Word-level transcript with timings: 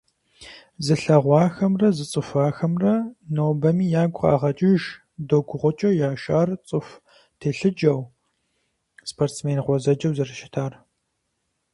Зылъэгъуахэмрэ 0.85 1.89
зыцӀыхуахэмрэ 1.97 2.93
нобэми 3.33 3.85
ягу 4.03 4.17
къагъэкӀыж 4.19 4.83
Догу-ГъукӀэ 5.27 5.89
Яшар 6.09 6.47
цӀыху 6.67 7.01
телъыджэу, 7.39 8.01
спортсмен 9.09 9.59
гъуэзэджэу 9.65 10.15
зэрыщытар. 10.17 10.73